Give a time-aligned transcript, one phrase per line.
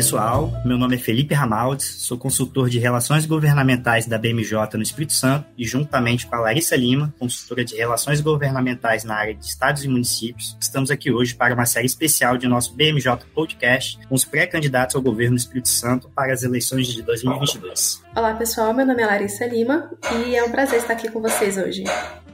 [0.00, 5.12] Pessoal, meu nome é Felipe Ramaldes, sou consultor de Relações Governamentais da BMJ no Espírito
[5.12, 9.84] Santo e, juntamente com a Larissa Lima, consultora de Relações Governamentais na área de Estados
[9.84, 14.24] e Municípios, estamos aqui hoje para uma série especial de nosso BMJ Podcast com os
[14.24, 18.02] pré-candidatos ao governo do Espírito Santo para as eleições de 2022.
[18.16, 19.90] Olá, pessoal, meu nome é Larissa Lima
[20.24, 21.84] e é um prazer estar aqui com vocês hoje.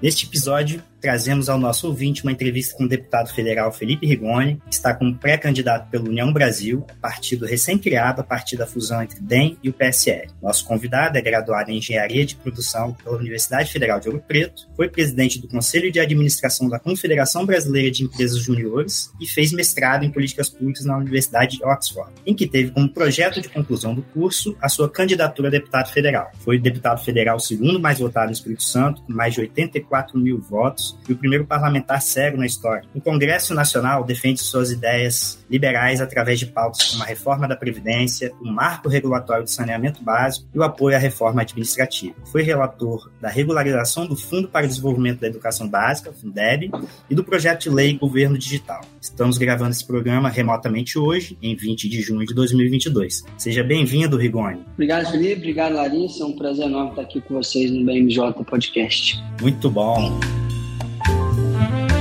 [0.01, 4.75] Neste episódio, trazemos ao nosso ouvinte uma entrevista com o deputado federal Felipe Rigoni, que
[4.75, 9.69] está como pré-candidato pelo União Brasil, partido recém-criado a partir da fusão entre DEM e
[9.69, 10.29] o PSL.
[10.43, 14.89] Nosso convidado é graduado em Engenharia de Produção pela Universidade Federal de Ouro Preto, foi
[14.89, 20.11] presidente do Conselho de Administração da Confederação Brasileira de Empresas Juniores e fez mestrado em
[20.11, 24.57] Políticas Públicas na Universidade de Oxford, em que teve como projeto de conclusão do curso
[24.61, 26.33] a sua candidatura a deputado federal.
[26.41, 30.41] Foi deputado federal segundo mais votado no Espírito Santo, com mais de 84 34 mil
[30.41, 32.85] votos e o primeiro parlamentar cego na história.
[32.95, 38.33] O Congresso Nacional defende suas ideias liberais através de pautas como a reforma da Previdência,
[38.41, 42.15] o marco regulatório do saneamento básico e o apoio à reforma administrativa.
[42.31, 46.71] Foi relator da regularização do Fundo para o Desenvolvimento da Educação Básica, Fundeb,
[47.09, 48.81] e do projeto de lei Governo Digital.
[49.01, 53.25] Estamos gravando esse programa remotamente hoje, em 20 de junho de 2022.
[53.37, 54.61] Seja bem-vindo, Rigoni.
[54.75, 55.39] Obrigado, Felipe.
[55.39, 56.23] Obrigado, Larissa.
[56.23, 59.23] É um prazer enorme estar aqui com vocês no BMJ Podcast.
[59.41, 60.19] Muito bom.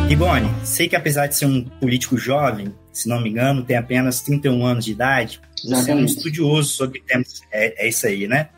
[0.08, 4.22] Rigoni, sei que apesar de ser um político jovem, se não me engano, tem apenas
[4.22, 7.42] 31 anos de idade, você é um estudioso sobre temas.
[7.52, 8.50] É, é isso aí, né?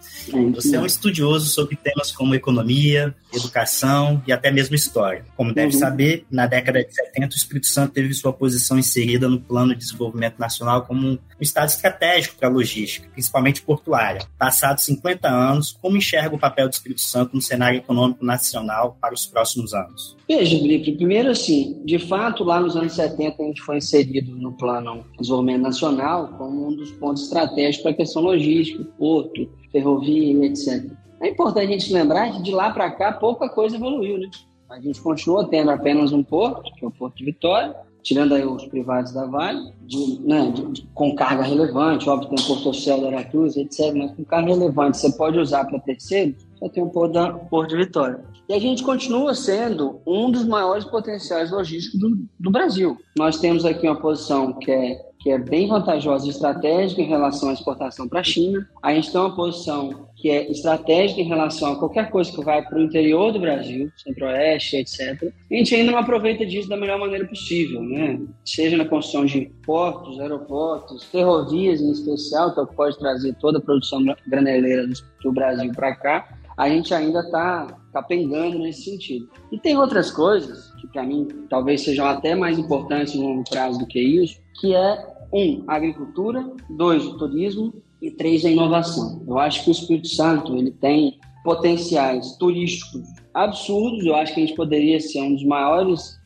[0.55, 5.25] Você é um estudioso sobre temas como economia, educação e até mesmo história.
[5.35, 5.79] Como deve uhum.
[5.79, 9.79] saber, na década de 70, o Espírito Santo teve sua posição inserida no Plano de
[9.79, 14.25] Desenvolvimento Nacional como um estado estratégico para a logística, principalmente portuária.
[14.37, 19.13] Passados 50 anos, como enxerga o papel do Espírito Santo no cenário econômico nacional para
[19.13, 20.17] os próximos anos?
[20.27, 24.51] Veja, Felipe, primeiro assim, de fato, lá nos anos 70 a gente foi inserido no
[24.53, 30.45] Plano de Desenvolvimento Nacional como um dos pontos estratégicos para a questão logística, porto, ferrovia,
[30.45, 30.85] etc.
[31.21, 34.29] É importante a gente lembrar que de lá para cá pouca coisa evoluiu, né?
[34.69, 37.73] A gente continuou tendo apenas um porto, que é o Porto de Vitória,
[38.03, 42.47] tirando aí os privados da Vale, de, né, de, com carga relevante, óbvio tem o
[42.47, 46.67] Porto Céu da Aracruz, etc., mas com carga relevante você pode usar para terceiros, só
[46.69, 48.23] tem o Porto, da, Porto de Vitória.
[48.49, 52.97] E a gente continua sendo um dos maiores potenciais logísticos do, do Brasil.
[53.17, 57.49] Nós temos aqui uma posição que é que é bem vantajosa e estratégica em relação
[57.49, 58.65] à exportação para a China.
[58.81, 62.61] A gente tem uma posição que é estratégica em relação a qualquer coisa que vai
[62.61, 65.33] para o interior do Brasil, centro-oeste, etc.
[65.51, 68.21] A gente ainda não aproveita disso da melhor maneira possível, né?
[68.45, 73.35] Seja na construção de portos, aeroportos, ferrovias em especial, que é o que pode trazer
[73.35, 74.87] toda a produção graneleira
[75.21, 79.29] do Brasil para cá, a gente ainda está tá pegando nesse sentido.
[79.51, 83.77] E tem outras coisas que, para mim, talvez sejam até mais importantes no longo prazo
[83.77, 89.23] do que isso, que é um, a agricultura, dois, o turismo e três, a inovação.
[89.27, 94.05] Eu acho que o Espírito Santo ele tem potenciais turísticos absurdos.
[94.05, 96.19] Eu acho que a gente poderia ser um dos maiores,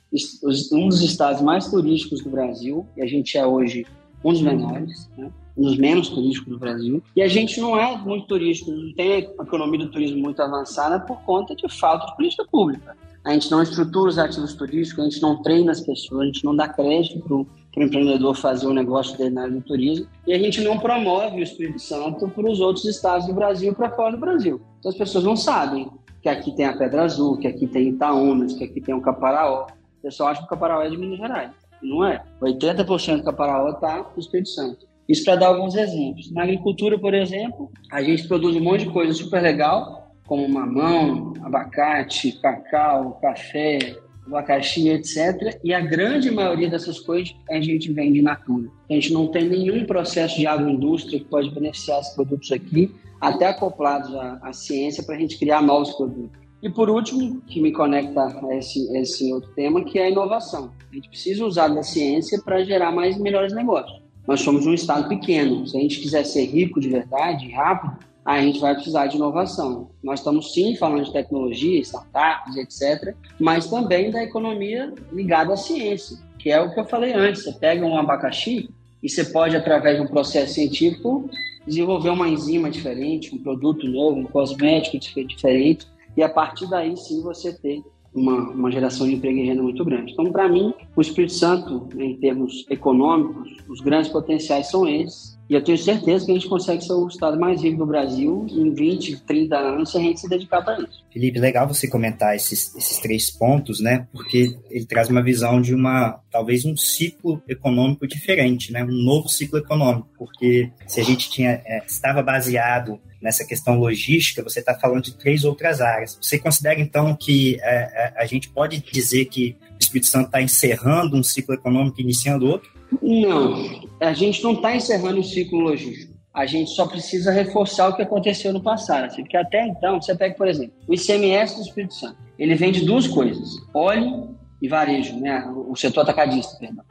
[0.71, 3.85] um dos estados mais turísticos do Brasil, e a gente é hoje
[4.23, 5.31] um dos menores, né?
[5.57, 7.03] um dos menos turísticos do Brasil.
[7.15, 10.99] E a gente não é muito turístico, não tem a economia do turismo muito avançada
[10.99, 12.95] por conta de falta de política pública.
[13.23, 16.43] A gente não estrutura os ativos turísticos, a gente não treina as pessoas, a gente
[16.43, 20.33] não dá crédito para o empreendedor fazer o negócio dele na área do turismo e
[20.33, 24.11] a gente não promove o Espírito Santo para os outros estados do Brasil para fora
[24.11, 24.59] do Brasil.
[24.79, 25.89] Então as pessoas não sabem
[26.21, 29.67] que aqui tem a Pedra Azul, que aqui tem Itaúnas, que aqui tem o Caparaó.
[29.99, 31.51] O pessoal acha que o Caparaó é de Minas Gerais.
[31.81, 32.23] Não é.
[32.41, 34.87] 80% do Caparaó está no Espírito Santo.
[35.09, 36.31] Isso para dar alguns exemplos.
[36.31, 40.00] Na agricultura, por exemplo, a gente produz um monte de coisa super legal,
[40.31, 45.59] como mamão, abacate, cacau, café, abacaxi, etc.
[45.61, 48.69] E a grande maioria dessas coisas a gente vende natura.
[48.89, 53.47] A gente não tem nenhum processo de agroindústria que pode beneficiar esses produtos aqui, até
[53.47, 56.39] acoplados à, à ciência para a gente criar novos produtos.
[56.63, 60.71] E por último, que me conecta a esse, esse outro tema, que é a inovação.
[60.89, 64.01] A gente precisa usar da ciência para gerar mais e melhores negócios.
[64.25, 65.67] Nós somos um estado pequeno.
[65.67, 69.89] Se a gente quiser ser rico de verdade, rápido, a gente vai precisar de inovação.
[70.03, 76.17] Nós estamos sim falando de tecnologia, startups, etc., mas também da economia ligada à ciência,
[76.37, 77.43] que é o que eu falei antes.
[77.43, 78.69] Você pega um abacaxi
[79.01, 81.29] e você pode, através de um processo científico,
[81.65, 87.21] desenvolver uma enzima diferente, um produto novo, um cosmético diferente, e a partir daí sim
[87.21, 87.81] você ter
[88.13, 90.11] uma, uma geração de emprego e renda muito grande.
[90.11, 95.53] Então, para mim, o Espírito Santo, em termos econômicos, os grandes potenciais são esses E
[95.53, 98.73] eu tenho certeza que a gente consegue ser o estado mais rico do Brasil em
[98.73, 101.03] 20, 30 anos se a gente se dedicar para isso.
[101.11, 104.07] Felipe, legal você comentar esses, esses três pontos, né?
[104.13, 108.81] Porque ele traz uma visão de uma, talvez um ciclo econômico diferente, né?
[108.81, 114.41] Um novo ciclo econômico, porque se a gente tinha, é, estava baseado nessa questão logística,
[114.41, 116.17] você está falando de três outras áreas.
[116.21, 120.41] Você considera, então, que é, é a gente pode dizer que o Espírito Santo está
[120.41, 122.71] encerrando um ciclo econômico e iniciando outro?
[123.01, 126.11] Não, a gente não está encerrando o ciclo logístico.
[126.33, 129.05] A gente só precisa reforçar o que aconteceu no passado.
[129.05, 132.17] Assim, porque até então, você pega, por exemplo, o ICMS do Espírito Santo.
[132.39, 135.43] Ele vende duas coisas: óleo e varejo, né?
[135.67, 136.85] o setor atacadista, perdão.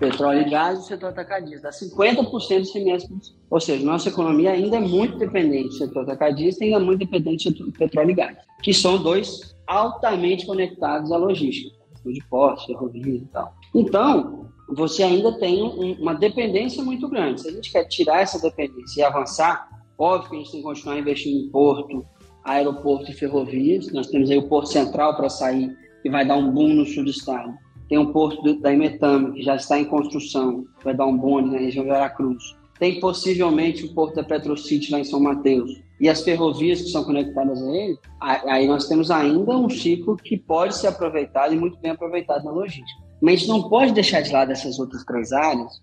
[0.00, 1.62] Petróleo e gás o setor atacadista.
[1.62, 3.08] Dá 50% do ICMS.
[3.50, 7.00] Ou seja, nossa economia ainda é muito dependente do setor atacadista e ainda é muito
[7.00, 13.22] dependente do petróleo e gás, que são dois altamente conectados à logística, de portos, ferrovias
[13.22, 13.54] e tal.
[13.74, 17.42] Então, você ainda tem um, uma dependência muito grande.
[17.42, 19.68] Se a gente quer tirar essa dependência e avançar,
[19.98, 22.06] óbvio que a gente tem que continuar investindo em porto,
[22.44, 23.92] aeroporto e ferrovias.
[23.92, 27.04] Nós temos aí o Porto Central para sair, que vai dar um boom no sul
[27.04, 27.52] do estado.
[27.88, 31.58] Tem o Porto da Imetama, que já está em construção, vai dar um boom na
[31.58, 32.42] região de Veracruz.
[32.78, 35.80] Tem possivelmente o Porto da Petrocity lá em São Mateus.
[36.00, 40.36] E as ferrovias que são conectadas a ele, aí nós temos ainda um ciclo que
[40.36, 43.11] pode ser aproveitado e muito bem aproveitado na logística.
[43.22, 45.80] Mas a gente não pode deixar de lado essas outras três áreas,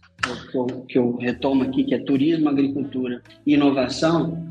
[0.51, 4.45] que eu, que eu retomo aqui, que é turismo, agricultura e inovação,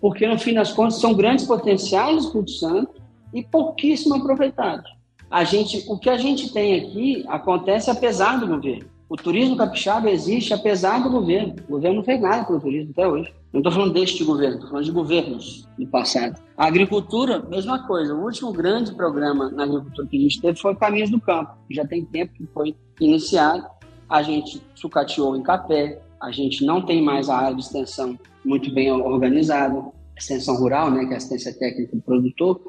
[0.00, 2.94] porque no fim das contas são grandes potenciais do Espírito Santo
[3.34, 4.90] e pouquíssimo aproveitados.
[5.30, 8.88] A gente, o que a gente tem aqui acontece apesar do governo.
[9.10, 11.56] O turismo capixaba existe apesar do governo.
[11.68, 13.34] O governo não fez nada pelo turismo até hoje.
[13.52, 16.40] Não estou falando deste governo, estou falando de governos do passado.
[16.56, 18.14] A agricultura, mesma coisa.
[18.14, 21.56] O último grande programa na agricultura que a gente teve foi Caminhos do Campo.
[21.72, 23.66] Já tem tempo que foi iniciado.
[24.08, 26.00] A gente sucateou em Capé.
[26.22, 29.82] A gente não tem mais a área de extensão muito bem organizada.
[30.16, 32.60] Extensão rural, né, que é assistência técnica do produtor.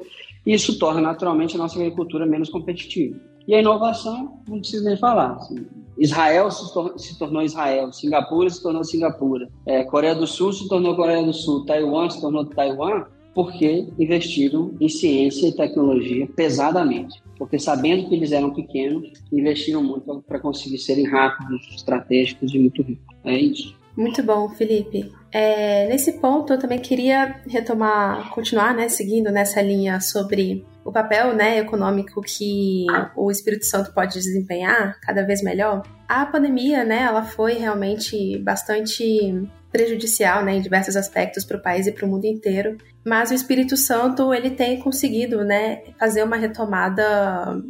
[0.44, 3.16] Isso torna naturalmente a nossa agricultura menos competitiva.
[3.46, 5.34] E a inovação, não precisa nem falar.
[5.34, 5.66] Assim,
[5.98, 10.68] Israel se, tor se, tornou Israel, Singapura se tornou Singapura, é, Coreia do Sul se
[10.68, 13.04] tornou Coreia do Sul, Taiwan se tornou Taiwan,
[13.34, 17.22] porque investiram em ciência e tecnologia pesadamente.
[17.38, 22.82] Porque sabendo que eles eram pequenos, investiram muito para conseguir serem rápidos, estratégicos e muito
[22.82, 23.16] ricos.
[23.24, 23.74] É isso.
[23.96, 25.12] Muito bom, Felipe.
[25.30, 31.34] É, nesse ponto, eu também queria retomar, continuar, né, seguindo nessa linha sobre o papel,
[31.34, 32.86] né, econômico que
[33.16, 35.82] o Espírito Santo pode desempenhar cada vez melhor.
[36.08, 41.86] A pandemia, né, ela foi realmente bastante prejudicial, né, em diversos aspectos para o país
[41.86, 42.76] e para o mundo inteiro.
[43.04, 47.62] Mas o Espírito Santo ele tem conseguido, né, fazer uma retomada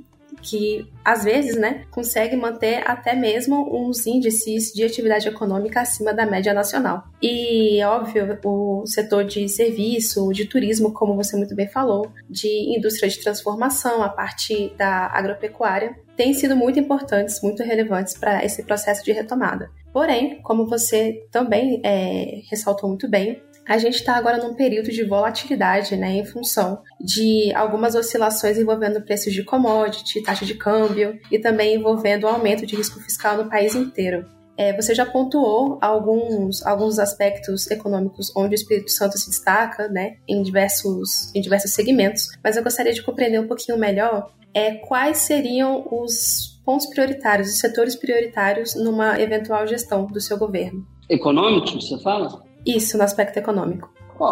[0.42, 6.26] que às vezes, né, consegue manter até mesmo uns índices de atividade econômica acima da
[6.26, 7.04] média nacional.
[7.22, 13.08] E óbvio, o setor de serviço, de turismo, como você muito bem falou, de indústria
[13.08, 19.04] de transformação, a parte da agropecuária, têm sido muito importantes, muito relevantes para esse processo
[19.04, 19.70] de retomada.
[19.92, 25.04] Porém, como você também é, ressaltou muito bem, a gente está agora num período de
[25.04, 31.38] volatilidade, né, em função de algumas oscilações envolvendo preços de commodity, taxa de câmbio e
[31.38, 34.26] também envolvendo o aumento de risco fiscal no país inteiro.
[34.56, 40.16] É, você já pontuou alguns, alguns aspectos econômicos onde o Espírito Santo se destaca, né,
[40.28, 45.18] em diversos, em diversos segmentos, mas eu gostaria de compreender um pouquinho melhor é, quais
[45.18, 50.86] seriam os pontos prioritários, os setores prioritários numa eventual gestão do seu governo.
[51.08, 52.42] Econômicos, você fala?
[52.66, 53.90] Isso, no aspecto econômico.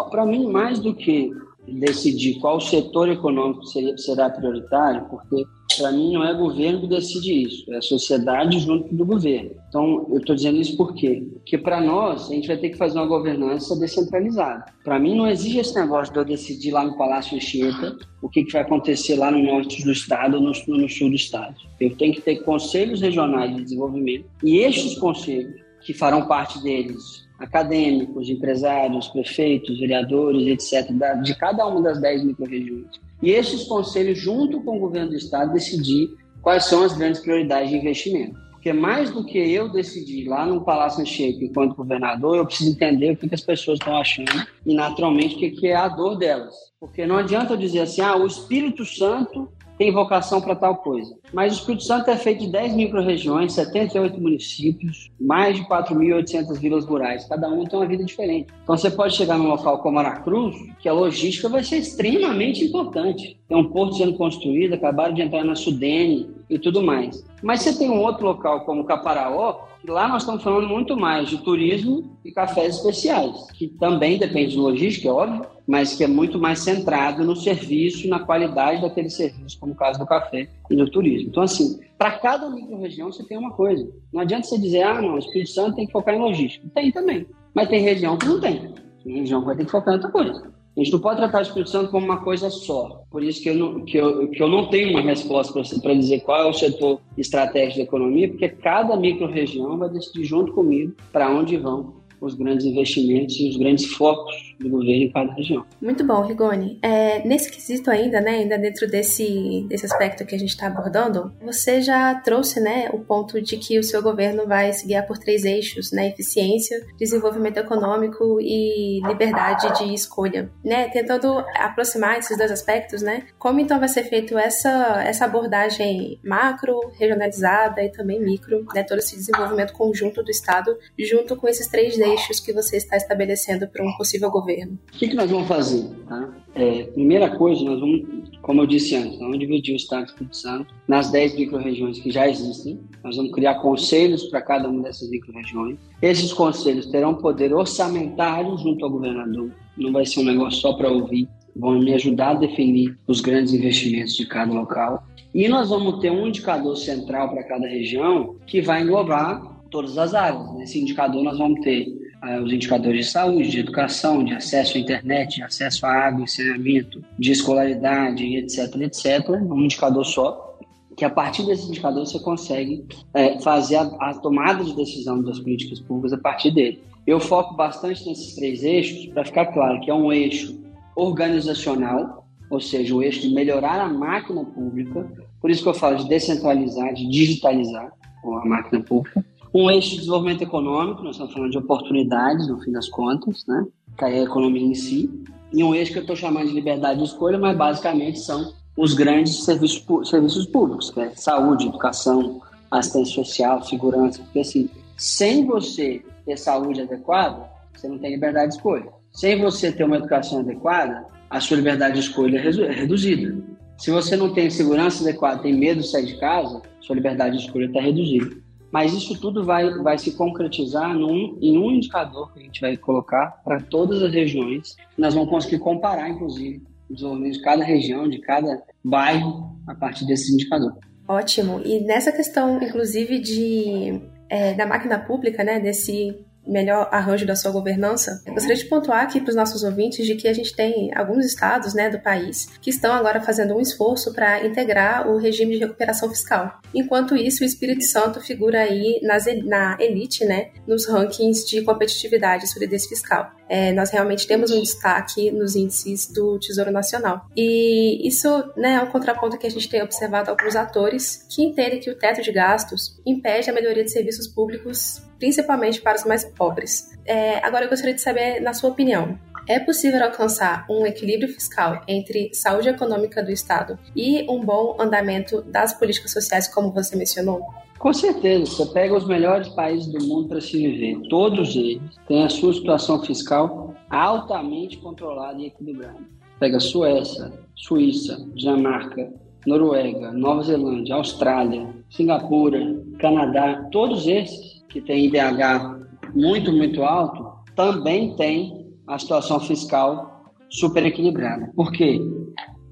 [0.09, 1.31] Para mim, mais do que
[1.67, 5.45] decidir qual setor econômico seria, será prioritário, porque
[5.77, 9.51] para mim não é governo que decide isso, é a sociedade junto do governo.
[9.69, 11.23] Então, eu estou dizendo isso por quê?
[11.33, 14.65] Porque para nós, a gente vai ter que fazer uma governança descentralizada.
[14.83, 18.43] Para mim, não existe esse negócio de eu decidir lá no Palácio Anchieta o que,
[18.43, 21.55] que vai acontecer lá no norte do estado ou no, no sul do estado.
[21.79, 27.27] Eu tenho que ter conselhos regionais de desenvolvimento e estes conselhos, que farão parte deles
[27.41, 30.91] acadêmicos, empresários, prefeitos, vereadores, etc.,
[31.23, 32.87] de cada uma das dez microrregiões.
[33.21, 36.09] E esses conselhos, junto com o governo do estado, decidir
[36.41, 38.39] quais são as grandes prioridades de investimento.
[38.51, 43.11] Porque mais do que eu decidir lá no Palácio Anchieta enquanto governador, eu preciso entender
[43.11, 44.31] o que, as pessoas estão achando
[44.65, 46.53] e, naturalmente, o que é a dor delas.
[46.79, 49.49] Porque não adianta eu dizer assim, ah, o Espírito Santo
[49.81, 51.17] tem vocação para tal coisa.
[51.33, 56.85] Mas o Espírito Santo é feito de 10 micro-regiões, 78 municípios, mais de 4.800 vilas
[56.85, 57.25] rurais.
[57.25, 58.53] Cada um tem uma vida diferente.
[58.61, 63.40] Então você pode chegar num local como Aracruz, que a logística vai ser extremamente importante.
[63.51, 67.21] Tem um porto sendo construído, acabaram de entrar na Sudene e tudo mais.
[67.43, 71.39] Mas você tem um outro local como Caparaó, Lá nós estamos falando muito mais de
[71.39, 76.37] turismo e cafés especiais, que também depende de logística, é óbvio, mas que é muito
[76.37, 80.87] mais centrado no serviço, na qualidade daquele serviço, como o caso do café e do
[80.87, 81.29] turismo.
[81.29, 83.89] Então, assim, para cada micro-região você tem uma coisa.
[84.13, 86.63] Não adianta você dizer, ah, não, o Espírito Santo tem que focar em logística.
[86.75, 87.25] Tem também.
[87.55, 88.75] Mas tem região que não tem.
[89.03, 90.60] Tem região que vai ter que focar em outra coisa.
[90.75, 93.03] A gente não pode tratar o Espírito Santo como uma coisa só.
[93.11, 96.21] Por isso que eu não, que eu, que eu não tenho uma resposta para dizer
[96.21, 101.29] qual é o setor estratégico da economia, porque cada micro-região vai decidir junto comigo para
[101.29, 105.65] onde vão os grandes investimentos e os grandes focos do governo em cada região.
[105.81, 106.79] Muito bom, Rigoni.
[106.81, 111.33] É, nesse quesito ainda, né, ainda dentro desse, desse aspecto que a gente está abordando,
[111.41, 115.17] você já trouxe né, o ponto de que o seu governo vai se guiar por
[115.17, 120.49] três eixos, né, eficiência, desenvolvimento econômico e liberdade de escolha.
[120.63, 126.19] Né, tentando aproximar esses dois aspectos, né, como então vai ser feito essa, essa abordagem
[126.23, 131.67] macro, regionalizada e também micro, né, todo esse desenvolvimento conjunto do Estado, junto com esses
[131.67, 134.50] três eixos que você está estabelecendo para um possível governo?
[134.59, 135.83] O que, que nós vamos fazer?
[136.07, 136.29] Tá?
[136.53, 138.01] É, primeira coisa, nós vamos,
[138.41, 141.99] como eu disse antes, nós vamos dividir o Estado do Espírito Santo nas 10 micro-regiões
[141.99, 142.79] que já existem.
[143.03, 145.77] Nós vamos criar conselhos para cada uma dessas micro-regiões.
[146.01, 149.51] Esses conselhos terão poder orçamentário junto ao governador.
[149.77, 151.27] Não vai ser um negócio só para ouvir.
[151.55, 155.03] Vão me ajudar a definir os grandes investimentos de cada local.
[155.33, 160.13] E nós vamos ter um indicador central para cada região que vai englobar todas as
[160.13, 160.53] áreas.
[160.55, 162.00] Nesse indicador, nós vamos ter
[162.43, 167.03] os indicadores de saúde, de educação, de acesso à internet, de acesso à água saneamento,
[167.17, 169.29] de escolaridade, etc, etc.
[169.29, 170.59] Um indicador só,
[170.95, 175.39] que a partir desse indicador você consegue é, fazer a, a tomada de decisão das
[175.39, 176.83] políticas públicas a partir dele.
[177.07, 180.59] Eu foco bastante nesses três eixos para ficar claro que é um eixo
[180.95, 185.09] organizacional, ou seja, o eixo de melhorar a máquina pública,
[185.39, 187.91] por isso que eu falo de descentralizar, de digitalizar
[188.23, 192.71] a máquina pública, um eixo de desenvolvimento econômico, nós estamos falando de oportunidades, no fim
[192.71, 193.65] das contas, né?
[193.97, 195.09] que é a economia em si.
[195.51, 198.93] E um eixo que eu estou chamando de liberdade de escolha, mas basicamente são os
[198.93, 204.21] grandes serviços, serviços públicos, que é saúde, educação, assistência social, segurança.
[204.23, 208.87] Porque assim, sem você ter saúde adequada, você não tem liberdade de escolha.
[209.11, 213.37] Sem você ter uma educação adequada, a sua liberdade de escolha é reduzida.
[213.77, 217.43] Se você não tem segurança adequada, tem medo de sair de casa, sua liberdade de
[217.43, 218.35] escolha está reduzida.
[218.71, 222.77] Mas isso tudo vai, vai se concretizar num, em um indicador que a gente vai
[222.77, 224.75] colocar para todas as regiões.
[224.97, 230.05] Nós vamos conseguir comparar, inclusive, o desenvolvimento de cada região, de cada bairro, a partir
[230.05, 230.77] desse indicador.
[231.07, 231.61] Ótimo.
[231.65, 237.51] E nessa questão, inclusive, de, é, da máquina pública, né, desse melhor arranjo da sua
[237.51, 240.91] governança, eu gostaria de pontuar aqui para os nossos ouvintes de que a gente tem
[240.95, 245.53] alguns estados né, do país que estão agora fazendo um esforço para integrar o regime
[245.53, 246.59] de recuperação fiscal.
[246.73, 252.45] Enquanto isso, o Espírito Santo figura aí nas, na elite, né, nos rankings de competitividade
[252.45, 253.31] e solidez fiscal.
[253.51, 257.25] É, nós realmente temos um destaque nos índices do Tesouro Nacional.
[257.35, 261.81] E isso né, é um contraponto que a gente tem observado alguns atores que entendem
[261.81, 266.23] que o teto de gastos impede a melhoria de serviços públicos principalmente para os mais
[266.23, 266.97] pobres.
[267.05, 271.83] É, agora eu gostaria de saber, na sua opinião, é possível alcançar um equilíbrio fiscal
[271.87, 277.41] entre saúde econômica do Estado e um bom andamento das políticas sociais, como você mencionou?
[277.81, 282.23] Com certeza, você pega os melhores países do mundo para se viver, todos eles têm
[282.23, 285.97] a sua situação fiscal altamente controlada e equilibrada.
[286.39, 289.11] Pega Suécia, Suíça, Dinamarca,
[289.47, 292.59] Noruega, Nova Zelândia, Austrália, Singapura,
[292.99, 300.85] Canadá, todos esses que tem IDH muito, muito alto, também tem a situação fiscal super
[300.85, 301.51] equilibrada.
[301.55, 301.99] Por quê?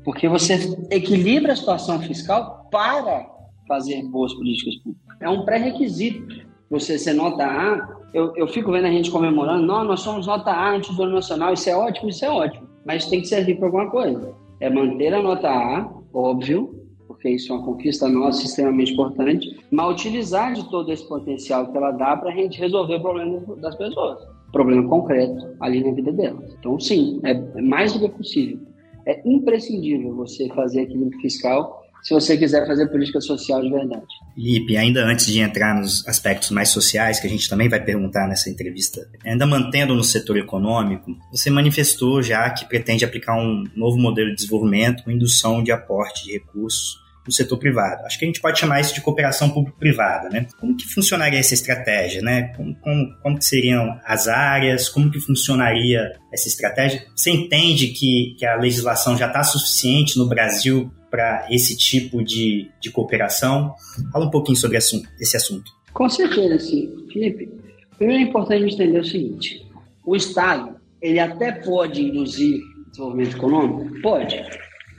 [0.05, 3.38] Porque você equilibra a situação fiscal para
[3.69, 5.17] fazer boas políticas públicas.
[5.21, 7.99] É um pré-requisito você ser nota A.
[8.13, 11.53] Eu, eu fico vendo a gente comemorando, não, nós somos nota A no Tesouro Nacional,
[11.53, 12.67] isso é ótimo, isso é ótimo.
[12.85, 14.33] Mas tem que servir para alguma coisa.
[14.59, 16.75] É manter a nota A, óbvio,
[17.07, 21.77] porque isso é uma conquista nossa extremamente importante, mas utilizar de todo esse potencial que
[21.77, 24.19] ela dá para a gente resolver problemas das pessoas,
[24.51, 26.55] problema concreto ali na vida delas.
[26.59, 28.59] Então, sim, é mais do que possível.
[29.05, 34.05] É imprescindível você fazer equilíbrio fiscal se você quiser fazer política social de verdade.
[34.35, 38.27] Felipe, ainda antes de entrar nos aspectos mais sociais, que a gente também vai perguntar
[38.27, 43.97] nessa entrevista, ainda mantendo no setor econômico, você manifestou já que pretende aplicar um novo
[43.97, 46.97] modelo de desenvolvimento com indução de aporte de recursos
[47.29, 48.05] no setor privado.
[48.05, 50.47] Acho que a gente pode chamar isso de cooperação público-privada, né?
[50.59, 52.53] Como que funcionaria essa estratégia, né?
[52.55, 57.05] Como, como, como que seriam as áreas, como que funcionaria essa estratégia?
[57.15, 62.69] Você entende que, que a legislação já está suficiente no Brasil para esse tipo de,
[62.79, 63.73] de cooperação?
[64.11, 65.71] Fala um pouquinho sobre esse assunto.
[65.93, 67.07] Com certeza, sim.
[67.11, 67.49] Felipe,
[67.97, 69.65] primeiro é importante entender o seguinte:
[70.05, 74.01] o Estado, ele até pode induzir desenvolvimento econômico?
[74.01, 74.43] Pode,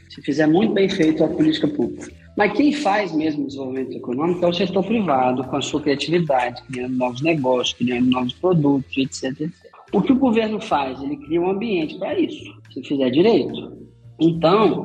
[0.09, 2.11] se fizer muito bem feito a política pública.
[2.37, 6.97] Mas quem faz mesmo desenvolvimento econômico é o setor privado, com a sua criatividade, criando
[6.97, 9.51] novos negócios, criando novos produtos, etc, etc.
[9.93, 11.03] O que o governo faz?
[11.03, 13.77] Ele cria um ambiente para isso, se fizer direito.
[14.21, 14.85] Então,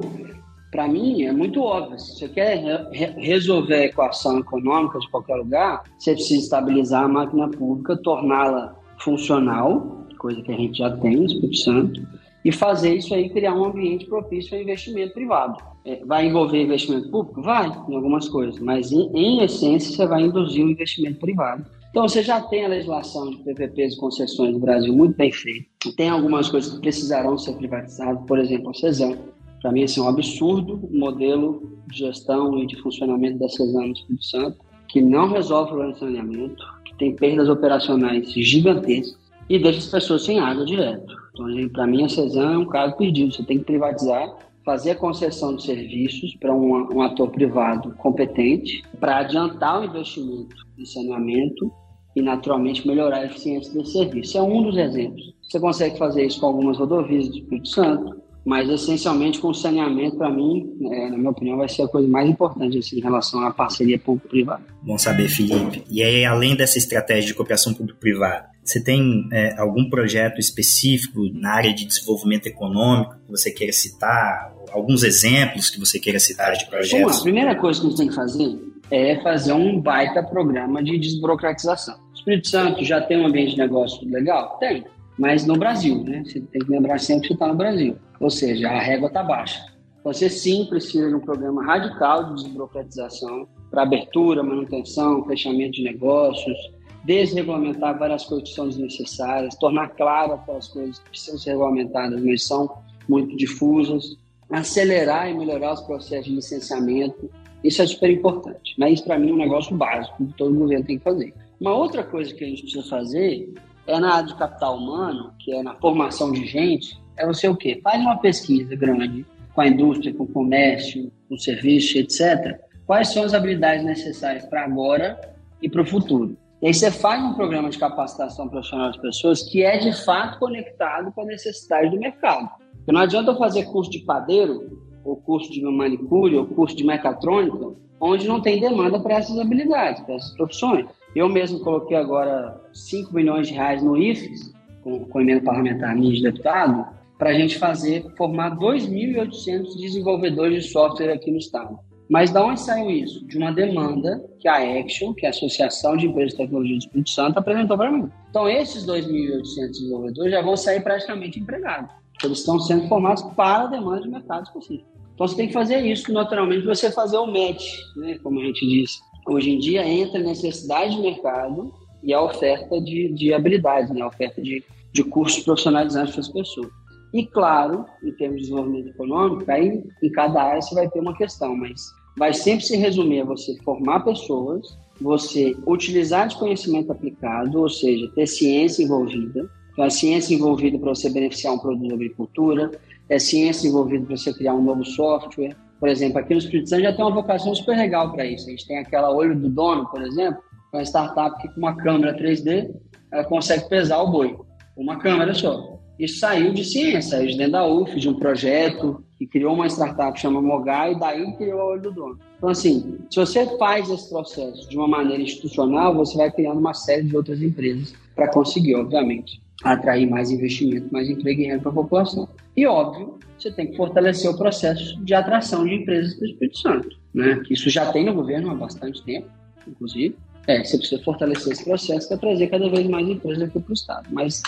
[0.76, 1.98] para mim, é muito óbvio.
[1.98, 2.58] Se você quer
[2.92, 8.76] re resolver a equação econômica de qualquer lugar, você precisa estabilizar a máquina pública, torná-la
[9.00, 12.08] funcional, coisa que a gente já tem no Espírito Santo,
[12.44, 15.58] e fazer isso aí criar um ambiente propício ao investimento privado.
[15.86, 17.42] É, vai envolver investimento público?
[17.42, 21.66] Vai, em algumas coisas, mas em, em essência você vai induzir o investimento privado
[21.96, 25.66] então, você já tem a legislação de PPPs e concessões no Brasil muito bem feita.
[25.96, 29.18] Tem algumas coisas que precisarão ser privatizadas, por exemplo, a CESAM.
[29.66, 33.88] Para mim, esse é um absurdo o modelo de gestão e de funcionamento da CESAM
[33.88, 34.58] no Espírito Santo,
[34.88, 39.18] que não resolve o saneamento, que tem perdas operacionais gigantescas
[39.50, 41.12] e deixa as pessoas sem água direto.
[41.34, 43.34] Então, para mim, a CESAM é um caso perdido.
[43.34, 48.84] Você tem que privatizar fazer a concessão de serviços para um, um, ator privado competente
[49.00, 51.72] para adiantar o investimento em saneamento
[52.16, 54.38] e, naturalmente, melhorar a eficiência desse serviço.
[54.38, 55.34] É um dos exemplos.
[55.42, 60.18] Você consegue fazer isso com algumas rodovias do Espírito Santo, mas essencialmente com o saneamento,
[60.18, 63.42] para mim, é, na minha opinião, vai ser a coisa mais importante assim, em relação
[63.46, 64.64] à parceria público-privada.
[64.84, 65.84] Bom saber, Felipe.
[65.90, 71.54] E aí, além dessa estratégia de cooperação público-privada, você tem é, algum projeto específico na
[71.54, 74.54] área de desenvolvimento econômico que você queira citar?
[74.72, 76.92] Alguns exemplos que você queira citar de projetos?
[76.92, 77.20] Vamos lá.
[77.20, 78.60] A primeira coisa que a gente tem que fazer
[78.92, 81.96] é fazer um baita programa de desburocratização.
[81.96, 84.58] O Espírito Santo já tem um ambiente de negócio legal?
[84.60, 84.84] Tem.
[85.18, 86.24] Mas no Brasil, né?
[86.26, 87.96] Você tem que lembrar sempre que você está no Brasil.
[88.20, 89.66] Ou seja, a régua está baixa.
[90.04, 96.58] Você sim precisa de um programa radical de desburocratização para abertura, manutenção, fechamento de negócios,
[97.04, 102.44] desregulamentar várias coisas que são desnecessárias, tornar claro aquelas coisas que precisam ser regulamentadas, mas
[102.44, 102.70] são
[103.08, 104.18] muito difusas,
[104.50, 107.30] acelerar e melhorar os processos de licenciamento,
[107.64, 108.76] isso é super importante.
[108.78, 111.34] Mas isso, para mim, é um negócio básico que todo governo tem que fazer.
[111.60, 113.54] Uma outra coisa que a gente precisa fazer
[113.88, 117.56] é na área de capital humano, que é na formação de gente, é você o
[117.56, 117.80] quê?
[117.84, 122.60] Faz uma pesquisa grande com a indústria, com o comércio, com o serviço, etc.
[122.86, 125.20] Quais são as habilidades necessárias para agora
[125.62, 126.38] e para o futuro?
[126.62, 130.40] E aí você faz um programa de capacitação profissional das pessoas que é de fato
[130.40, 132.50] conectado com a necessidade do mercado.
[132.78, 136.84] Porque não adianta eu fazer curso de padeiro ou curso de manicure, ou curso de
[136.84, 140.86] mecatrônica, onde não tem demanda para essas habilidades, para essas profissões.
[141.16, 146.14] Eu mesmo coloquei agora 5 milhões de reais no IFES, com, com emenda parlamentar minha
[146.14, 146.86] de deputado,
[147.18, 151.80] para a gente fazer, formar 2.800 desenvolvedores de software aqui no estado.
[152.10, 153.26] Mas da onde saiu isso?
[153.26, 156.80] De uma demanda que a Action, que é a Associação de Empresas de Tecnologia do
[156.80, 158.10] Espírito Santo, apresentou para mim.
[158.30, 161.92] Então, esses 2.800 desenvolvedores já vão sair praticamente empregados.
[162.24, 164.96] Eles estão sendo formados para a demanda de mercado específico.
[165.16, 168.68] Então você tem que fazer isso, naturalmente, você fazer o match, né, como a gente
[168.68, 169.00] diz.
[169.28, 174.02] Hoje em dia entra a necessidade de mercado e a oferta de, de habilidades, né,
[174.02, 176.70] a oferta de, de cursos profissionalizantes para as pessoas.
[177.14, 181.16] E claro, em termos de desenvolvimento econômico, aí em cada área você vai ter uma
[181.16, 181.82] questão, mas
[182.18, 188.10] vai sempre se resumir a você formar pessoas, você utilizar de conhecimento aplicado, ou seja,
[188.16, 192.72] ter ciência envolvida, então, a ciência envolvida para você beneficiar um produto da agricultura,
[193.10, 195.54] é ciência envolvida para você criar um novo software.
[195.80, 198.48] Por exemplo, aqui no Espírito Santo já tem uma vocação super legal para isso.
[198.48, 202.18] A gente tem aquela Olho do Dono, por exemplo, uma startup que com uma câmera
[202.18, 202.74] 3D
[203.12, 204.36] ela consegue pesar o boi.
[204.76, 205.80] Uma câmera só.
[205.98, 209.68] Isso saiu de ciência, saiu de dentro da UF, de um projeto que criou uma
[209.68, 212.20] startup chamada Mogai e daí criou a Olho do Dono.
[212.38, 216.74] Então, assim, se você faz esse processo de uma maneira institucional, você vai criando uma
[216.74, 221.72] série de outras empresas para conseguir, obviamente, atrair mais investimento, mais emprego e renda para
[221.72, 222.28] a população.
[222.56, 226.58] E, óbvio, você tem que fortalecer o processo de atração de empresas para o Espírito
[226.58, 227.44] Santo, né?
[227.50, 229.28] Isso já tem no governo há bastante tempo,
[229.68, 230.16] inclusive.
[230.48, 233.74] É, você precisa fortalecer esse processo para trazer cada vez mais empresas aqui para o
[233.74, 234.08] Estado.
[234.12, 234.42] Mas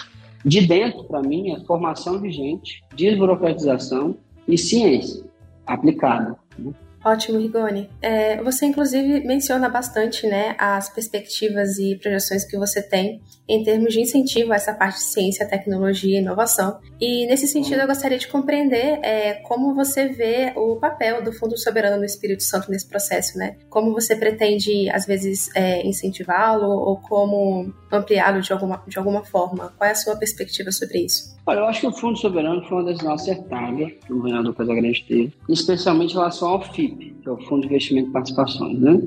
[0.46, 4.16] de dentro, para mim, é formação de gente, desburocratização
[4.48, 5.24] e ciência
[5.66, 6.38] aplicada.
[6.58, 6.72] Né?
[7.04, 7.90] Ótimo, Rigoni.
[8.02, 13.94] É, você, inclusive, menciona bastante né, as perspectivas e projeções que você tem em termos
[13.94, 16.80] de incentivo a essa parte de ciência, tecnologia e inovação.
[17.00, 21.58] E, nesse sentido, eu gostaria de compreender é, como você vê o papel do Fundo
[21.58, 23.56] Soberano no Espírito Santo nesse processo, né?
[23.70, 29.74] Como você pretende, às vezes, é, incentivá-lo ou como ampliá-lo de alguma, de alguma forma?
[29.78, 31.38] Qual é a sua perspectiva sobre isso?
[31.46, 35.06] Olha, eu acho que o Fundo Soberano foi uma decisão acertada que o governador Casagrande
[35.08, 39.00] teve, especialmente em relação ao FIP, que é o Fundo de Investimento e Participações, né?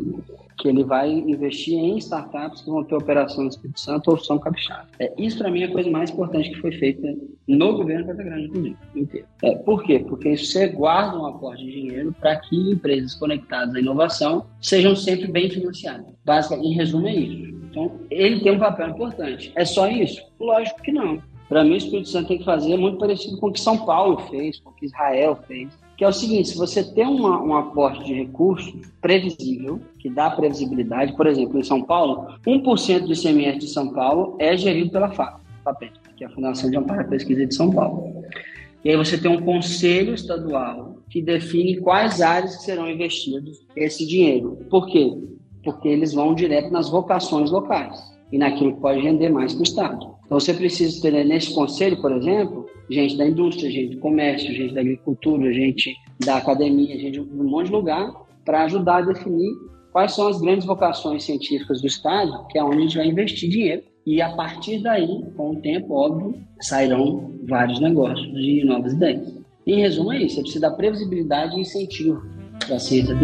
[0.60, 4.38] Que ele vai investir em startups que vão ter operação no Espírito Santo ou são
[4.38, 4.86] capixaba.
[4.98, 7.16] É, isso, para mim, é a coisa mais importante que foi feita
[7.48, 9.26] no governo Casa Grande, inclusive, inteiro.
[9.42, 9.98] É, por quê?
[10.00, 15.28] Porque você guarda um aporte de dinheiro para que empresas conectadas à inovação sejam sempre
[15.28, 16.06] bem financiadas.
[16.24, 17.54] Basicamente, em resumo, é isso.
[17.70, 19.52] Então, ele tem um papel importante.
[19.54, 20.22] É só isso?
[20.38, 21.22] Lógico que não.
[21.48, 24.18] Para mim, o Espírito Santo tem que fazer muito parecido com o que São Paulo
[24.28, 27.54] fez, com o que Israel fez que é o seguinte: se você tem uma, um
[27.54, 33.58] aporte de recursos previsível, que dá previsibilidade, por exemplo, em São Paulo, 1% do ICMS
[33.58, 37.44] de São Paulo é gerido pela FAPES, que é a Fundação de Amparo à Pesquisa
[37.44, 38.24] de São Paulo.
[38.82, 44.06] E aí você tem um conselho estadual que define quais áreas que serão investidos esse
[44.06, 44.56] dinheiro.
[44.70, 45.12] Por quê?
[45.62, 48.00] Porque eles vão direto nas vocações locais
[48.32, 50.14] e naquilo que pode render mais para o Estado.
[50.30, 54.72] Então você precisa ter nesse conselho, por exemplo, gente da indústria, gente do comércio, gente
[54.72, 55.92] da agricultura, gente
[56.24, 58.12] da academia, gente de um monte de lugar,
[58.44, 59.50] para ajudar a definir
[59.90, 63.50] quais são as grandes vocações científicas do Estado, que é onde a gente vai investir
[63.50, 63.82] dinheiro.
[64.06, 69.34] E a partir daí, com o tempo, óbvio, sairão vários negócios e novas ideias.
[69.66, 72.22] Em resumo, é isso: você precisa dar previsibilidade e incentivo
[72.64, 73.16] para a ciência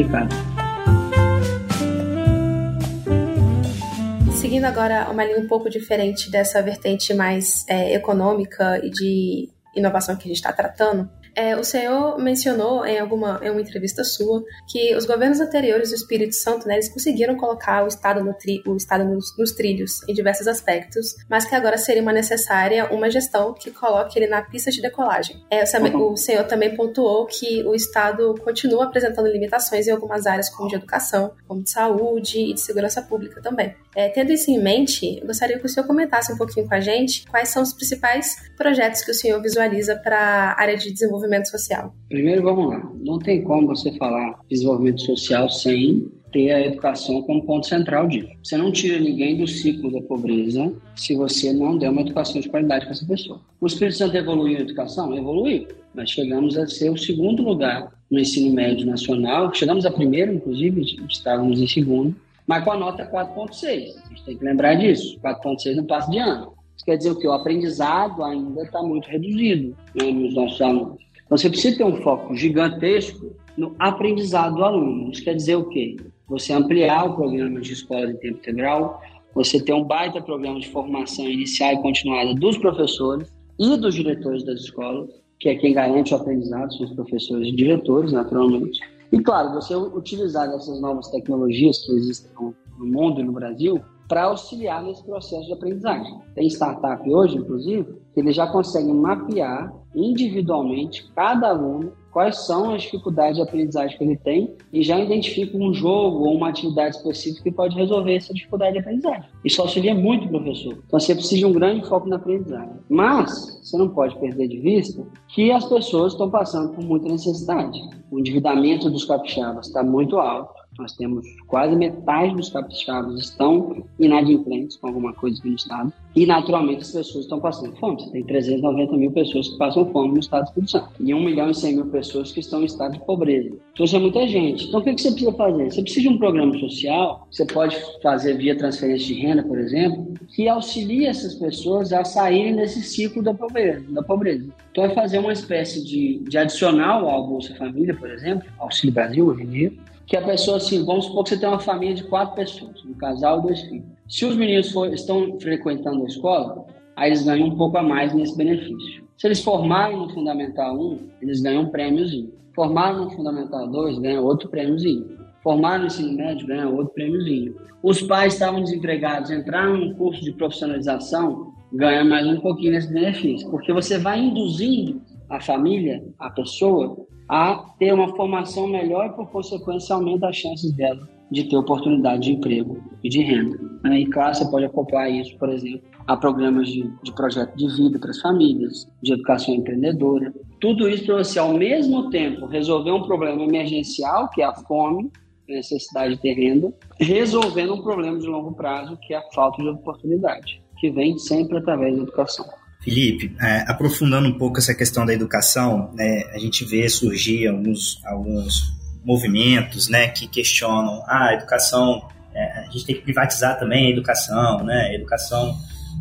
[4.36, 10.14] Seguindo agora uma linha um pouco diferente dessa vertente mais é, econômica e de inovação
[10.14, 14.42] que a gente está tratando, é, o senhor mencionou em alguma em uma entrevista sua
[14.66, 18.62] que os governos anteriores do Espírito Santo, né, eles conseguiram colocar o Estado, no tri,
[18.66, 23.10] o Estado nos, nos, trilhos em diversos aspectos, mas que agora seria uma necessária uma
[23.10, 25.44] gestão que coloque ele na pista de decolagem.
[25.50, 30.48] É, o, o senhor também pontuou que o Estado continua apresentando limitações em algumas áreas,
[30.48, 33.74] como de educação, como de saúde e de segurança pública também.
[33.94, 36.80] É, tendo isso em mente, eu gostaria que o senhor comentasse um pouquinho com a
[36.80, 41.25] gente quais são os principais projetos que o senhor visualiza para a área de desenvolvimento
[41.26, 41.94] desenvolvimento social?
[42.08, 42.92] Primeiro, vamos lá.
[43.00, 48.28] Não tem como você falar desenvolvimento social sem ter a educação como ponto central disso.
[48.42, 52.48] Você não tira ninguém do ciclo da pobreza se você não der uma educação de
[52.48, 53.40] qualidade para essa pessoa.
[53.60, 55.16] O Espírito Santo evoluiu a educação?
[55.16, 55.66] Evoluiu.
[55.94, 59.52] Nós chegamos a ser o segundo lugar no ensino médio nacional.
[59.54, 62.14] Chegamos a primeiro, inclusive, estávamos em segundo,
[62.46, 63.94] mas com a nota 4.6.
[64.04, 65.18] A gente tem que lembrar disso.
[65.20, 66.52] 4.6 não passa de ano.
[66.76, 67.26] Isso quer dizer o que?
[67.26, 71.06] O aprendizado ainda está muito reduzido né, nos nossos alunos.
[71.28, 75.10] Você precisa ter um foco gigantesco no aprendizado do aluno.
[75.10, 75.96] Isso quer dizer o quê?
[76.28, 79.00] Você ampliar o programa de escola de tempo integral,
[79.34, 84.44] você ter um baita programa de formação inicial e continuada dos professores e dos diretores
[84.44, 85.10] das escolas,
[85.40, 88.80] que é quem garante o aprendizado, são os professores e diretores, naturalmente.
[89.12, 92.30] E, claro, você utilizar essas novas tecnologias que existem
[92.78, 96.18] no mundo e no Brasil para auxiliar nesse processo de aprendizagem.
[96.34, 102.80] Tem startup hoje, inclusive, que eles já conseguem mapear individualmente cada aluno quais são as
[102.80, 107.42] dificuldades de aprendizagem que ele tem e já identifica um jogo ou uma atividade específica
[107.42, 109.24] que pode resolver essa dificuldade de aprendizagem.
[109.44, 110.78] Isso auxilia muito o professor.
[110.86, 112.72] Então você precisa de um grande foco na aprendizagem.
[112.88, 117.78] Mas você não pode perder de vista que as pessoas estão passando por muita necessidade.
[118.10, 124.76] O endividamento dos capixabas está muito alto nós temos quase metade dos capixabas estão inadimplentes
[124.76, 125.92] com alguma coisa aqui no estado.
[126.14, 128.00] E, naturalmente, as pessoas estão passando fome.
[128.00, 130.88] Você tem 390 mil pessoas que passam fome no estado do Espírito Santo.
[130.98, 133.54] E 1 milhão e 100 mil pessoas que estão em estado de pobreza.
[133.72, 134.66] Então, isso é muita gente.
[134.66, 135.70] Então, o que você precisa fazer?
[135.70, 137.26] Você precisa de um programa social.
[137.30, 142.56] Você pode fazer via transferência de renda, por exemplo, que auxilie essas pessoas a saírem
[142.56, 143.84] desse ciclo da pobreza.
[143.90, 144.48] Da pobreza.
[144.72, 149.26] Então, é fazer uma espécie de, de adicional ao Bolsa Família, por exemplo, Auxílio Brasil,
[149.26, 149.72] hoje em dia,
[150.06, 152.94] que a pessoa, assim, vamos supor que você tem uma família de quatro pessoas, um
[152.94, 153.86] casal e dois filhos.
[154.08, 156.64] Se os meninos for, estão frequentando a escola,
[156.94, 159.04] aí eles ganham um pouco a mais nesse benefício.
[159.18, 162.32] Se eles formarem no Fundamental 1, eles ganham um prêmiozinho.
[162.54, 165.18] Formaram no Fundamental 2, ganham outro prêmiozinho.
[165.42, 167.56] Formaram no ensino médio, ganham outro prêmiozinho.
[167.82, 173.50] Os pais estavam desempregados, entraram num curso de profissionalização, ganham mais um pouquinho nesse benefício.
[173.50, 176.96] Porque você vai induzindo a família, a pessoa,
[177.28, 182.22] a ter uma formação melhor e, por consequência, aumenta as chances dela de ter oportunidade
[182.22, 183.58] de emprego e de renda.
[183.82, 184.00] Né?
[184.00, 187.98] E claro, você pode acompanhar isso, por exemplo, a programas de, de projeto de vida
[187.98, 190.32] para as famílias, de educação empreendedora.
[190.60, 195.10] Tudo isso para você, ao mesmo tempo, resolver um problema emergencial, que é a fome,
[195.48, 199.62] a necessidade de ter renda, resolvendo um problema de longo prazo, que é a falta
[199.62, 202.46] de oportunidade, que vem sempre através da educação.
[202.86, 208.00] Felipe, é, aprofundando um pouco essa questão da educação, né, a gente vê surgir alguns,
[208.04, 208.72] alguns
[209.04, 213.90] movimentos né, que questionam ah, a educação, é, a gente tem que privatizar também a
[213.90, 215.58] educação, né, a educação,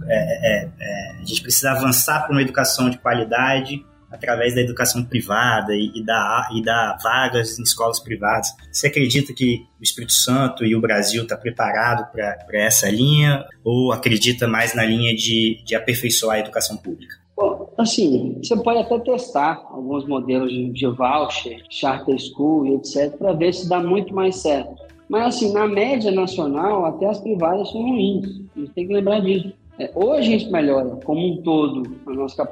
[0.08, 3.84] é, é, é a gente precisa avançar para uma educação de qualidade
[4.16, 8.48] através da educação privada e, e, da, e da vagas em escolas privadas.
[8.72, 13.92] Você acredita que o Espírito Santo e o Brasil está preparado para essa linha ou
[13.92, 17.16] acredita mais na linha de, de aperfeiçoar a educação pública?
[17.36, 23.18] Bom, assim, você pode até testar alguns modelos de, de voucher, charter school e etc,
[23.18, 24.74] para ver se dá muito mais certo.
[25.10, 28.42] Mas, assim, na média nacional, até as privadas são ruins.
[28.56, 29.54] A gente tem que lembrar disso.
[29.78, 32.46] É, ou a gente melhora como um todo a nossa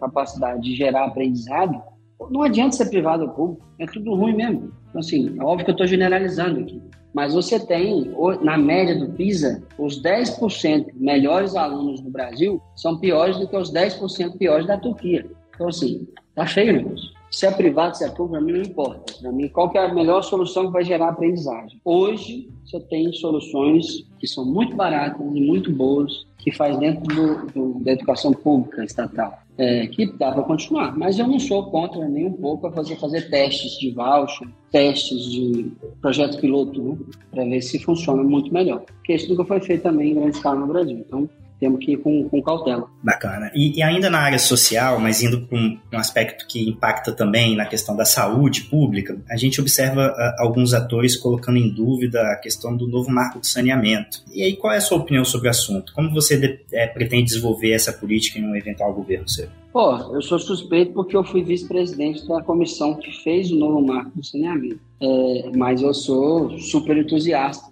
[0.00, 1.82] capacidade de gerar aprendizado,
[2.30, 4.72] não adianta ser privado ou público, é tudo ruim mesmo.
[4.88, 6.80] Então, assim, é óbvio que eu estou generalizando aqui.
[7.14, 8.12] Mas você tem,
[8.42, 13.72] na média do PISA, os 10% melhores alunos do Brasil são piores do que os
[13.72, 15.26] 10% piores da Turquia.
[15.54, 17.17] Então, assim, tá feio o negócio.
[17.30, 19.14] Se é privado, se é público, para mim não importa.
[19.20, 21.80] Para mim, qual é a melhor solução que vai gerar aprendizagem?
[21.84, 27.46] Hoje, você tem soluções que são muito baratas e muito boas, que faz dentro do,
[27.52, 29.38] do, da educação pública estatal.
[29.58, 30.96] É, que dá para continuar.
[30.96, 35.20] Mas eu não sou contra nem um pouco a fazer, fazer testes de voucher, testes
[35.24, 36.96] de projeto piloto, né,
[37.32, 38.82] para ver se funciona muito melhor.
[38.82, 40.98] Porque isso nunca foi feito também em grande escala no Brasil.
[40.98, 41.28] Então,
[41.58, 42.88] temos que ir com, com cautela.
[43.02, 43.50] Bacana.
[43.54, 47.56] E, e, ainda na área social, mas indo para um, um, aspecto que impacta também
[47.56, 52.36] na questão da saúde pública, a gente observa uh, alguns atores colocando em dúvida a
[52.36, 54.22] questão do novo marco de saneamento.
[54.32, 55.92] E aí, qual é a sua opinião sobre o assunto?
[55.92, 59.48] Como você de, é, pretende desenvolver essa política em um eventual governo seu?
[59.72, 64.10] Pô, eu sou suspeito porque eu fui vice-presidente da comissão que fez o novo marco
[64.16, 64.80] do saneamento.
[65.00, 67.68] É, mas eu sou super entusiasta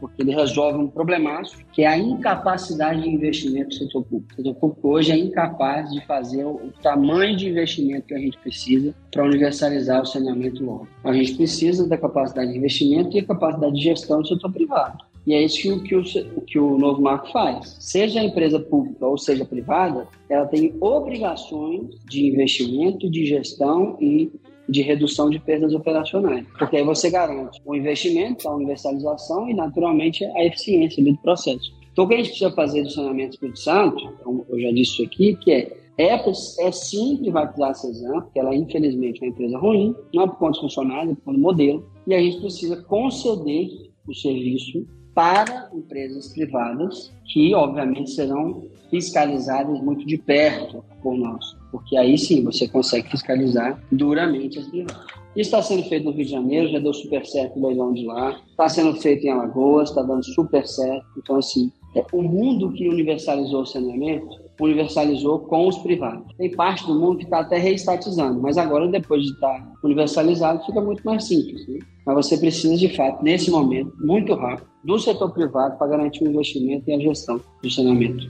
[0.00, 4.32] porque ele resolve um problemático que é a incapacidade de investimento do setor público.
[4.32, 8.38] O setor público hoje é incapaz de fazer o tamanho de investimento que a gente
[8.38, 10.88] precisa para universalizar o saneamento logo.
[11.04, 15.12] A gente precisa da capacidade de investimento e a capacidade de gestão do setor privado.
[15.26, 17.76] E é isso que o, que o, que o novo marco faz.
[17.78, 24.32] Seja a empresa pública ou seja privada, ela tem obrigações de investimento, de gestão e
[24.68, 26.46] de redução de perdas operacionais.
[26.58, 31.72] Porque aí você garante o investimento, a universalização e, naturalmente, a eficiência do processo.
[31.92, 34.12] Então, o que a gente precisa fazer do saneamento Espírito Santo,
[34.48, 38.54] eu já disse isso aqui, que é é, é sim privatizar a Cezan, porque ela
[38.54, 41.42] infelizmente é uma empresa ruim, não é por conta dos funcionários, é por conta do
[41.42, 43.68] modelo, e a gente precisa conceder
[44.08, 51.96] o serviço para empresas privadas que, obviamente, serão fiscalizadas muito de perto por nós, porque
[51.96, 55.06] aí sim você consegue fiscalizar duramente as privadas.
[55.34, 58.04] Isso está sendo feito no Rio de Janeiro, já deu super certo o leilão de
[58.04, 61.06] lá, está sendo feito em Alagoas, está dando super certo.
[61.16, 61.72] Então, assim,
[62.12, 66.34] o mundo que universalizou o saneamento universalizou com os privados.
[66.36, 70.64] Tem parte do mundo que está até reestatizando, mas agora, depois de estar tá universalizado,
[70.64, 71.66] fica muito mais simples.
[71.68, 71.78] Né?
[72.06, 76.28] Mas você precisa, de fato, nesse momento, muito rápido, do setor privado para garantir o
[76.28, 78.26] investimento e a gestão do saneamento.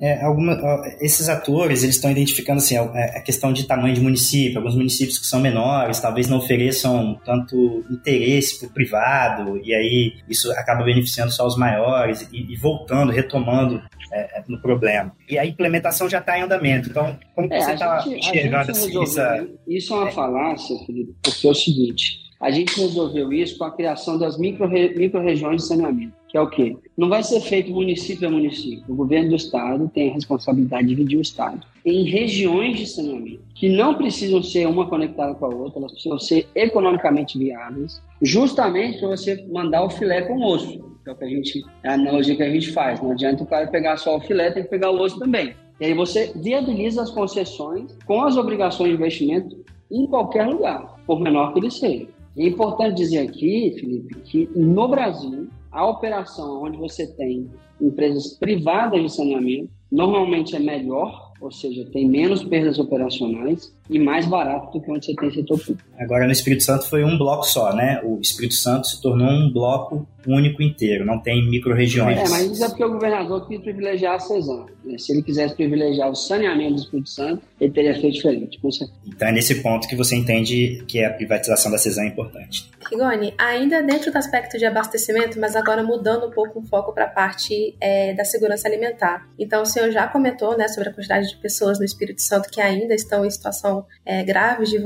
[0.00, 0.56] É, alguma,
[1.00, 4.58] esses atores eles estão identificando assim, a, a, questão de tamanho de município.
[4.58, 10.14] Alguns municípios que são menores talvez não ofereçam tanto interesse para o privado, e aí
[10.28, 13.82] isso acaba beneficiando só os maiores e, e voltando, retomando
[14.12, 15.12] é, é no problema.
[15.28, 16.90] E a implementação já está em andamento.
[16.90, 19.46] Então, como é, você está enxergando assim, essa...
[19.66, 23.74] Isso é uma falácia, Felipe, porque é o seguinte: a gente resolveu isso com a
[23.74, 26.76] criação das micro-regiões micro de saneamento, que é o quê?
[26.96, 28.82] Não vai ser feito município a município.
[28.88, 33.44] O governo do estado tem a responsabilidade de dividir o estado em regiões de saneamento,
[33.54, 38.98] que não precisam ser uma conectada com a outra, elas precisam ser economicamente viáveis, justamente
[38.98, 41.90] para você mandar o filé com o osso, que é o que a gente, é
[41.90, 43.00] a analogia que a gente faz.
[43.00, 45.54] Não adianta o cara pegar só o filé, tem que pegar o osso também.
[45.80, 51.20] E aí você viabiliza as concessões com as obrigações de investimento em qualquer lugar, por
[51.20, 52.08] menor que ele seja.
[52.36, 57.48] É importante dizer aqui, Felipe, que no Brasil, a operação onde você tem
[57.80, 64.26] empresas privadas de saneamento normalmente é melhor ou seja, tem menos perdas operacionais e mais
[64.26, 65.88] barato do que onde você tem setor público.
[65.98, 68.00] Agora, no Espírito Santo foi um bloco só, né?
[68.02, 72.18] O Espírito Santo se tornou um bloco único inteiro, não tem micro-regiões.
[72.18, 74.66] É, mas isso é porque o governador quis privilegiar a CESAM.
[74.84, 74.98] Né?
[74.98, 78.98] Se ele quisesse privilegiar o saneamento do Espírito Santo, ele teria feito diferente, com certeza.
[79.06, 82.70] Então é nesse ponto que você entende que a privatização da CESAM é importante.
[82.90, 87.04] Rigoni, ainda dentro do aspecto de abastecimento, mas agora mudando um pouco o foco para
[87.04, 89.26] a parte é, da segurança alimentar.
[89.38, 92.60] Então, o senhor já comentou né, sobre a quantidade de pessoas no Espírito Santo que
[92.60, 93.73] ainda estão em situação
[94.04, 94.78] é, grave de,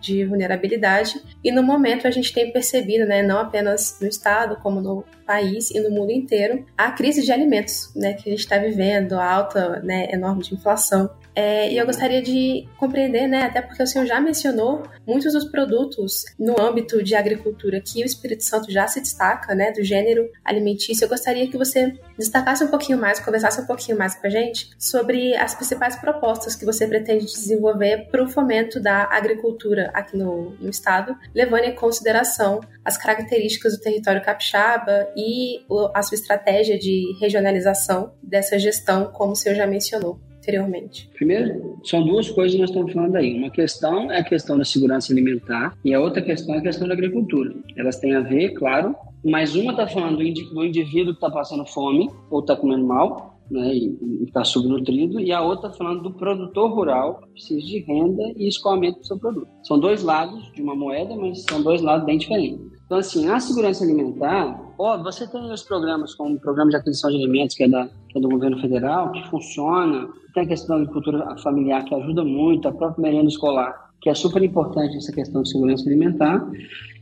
[0.00, 4.80] de vulnerabilidade, e no momento a gente tem percebido, né, não apenas no estado, como
[4.80, 8.58] no país e no mundo inteiro, a crise de alimentos né, que a gente está
[8.58, 11.10] vivendo, a alta né, enorme de inflação.
[11.36, 15.44] É, e eu gostaria de compreender, né, até porque o senhor já mencionou muitos dos
[15.44, 20.30] produtos no âmbito de agricultura que o Espírito Santo já se destaca, né, do gênero
[20.42, 21.04] alimentício.
[21.04, 24.70] Eu gostaria que você destacasse um pouquinho mais, conversasse um pouquinho mais com a gente
[24.78, 30.56] sobre as principais propostas que você pretende desenvolver para o fomento da agricultura aqui no,
[30.58, 35.60] no estado, levando em consideração as características do território capixaba e
[35.92, 41.10] a sua estratégia de regionalização dessa gestão, como o senhor já mencionou anteriormente?
[41.14, 43.36] Primeiro, são duas coisas que nós estamos falando aí.
[43.36, 46.86] Uma questão é a questão da segurança alimentar e a outra questão é a questão
[46.86, 47.52] da agricultura.
[47.76, 52.08] Elas têm a ver, claro, mas uma está falando do indivíduo que está passando fome
[52.30, 57.20] ou está comendo mal, né, e está subnutrido, e a outra falando do produtor rural
[57.20, 59.48] que precisa de renda e escoamento do seu produto.
[59.62, 62.60] São dois lados de uma moeda, mas são dois lados bem diferentes.
[62.86, 67.10] Então, assim, a segurança alimentar, ó, você tem os programas como o Programa de Aquisição
[67.10, 70.76] de Alimentos, que é, da, que é do governo federal, que funciona, tem a questão
[70.76, 75.12] da agricultura familiar, que ajuda muito, a própria merenda escolar, que é super importante essa
[75.12, 76.46] questão de segurança alimentar,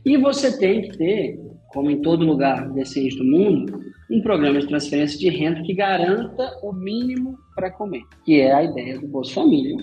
[0.05, 4.67] e você tem que ter, como em todo lugar decente do mundo, um programa de
[4.67, 9.33] transferência de renda que garanta o mínimo para comer, que é a ideia do Bolsa
[9.33, 9.77] Família